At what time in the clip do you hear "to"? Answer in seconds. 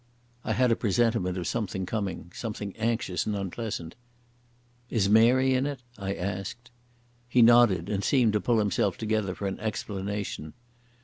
8.33-8.41